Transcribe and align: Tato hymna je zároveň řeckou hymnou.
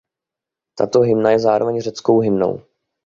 Tato 0.77 1.01
hymna 1.03 1.31
je 1.31 1.39
zároveň 1.39 1.81
řeckou 1.81 2.19
hymnou. 2.19 2.61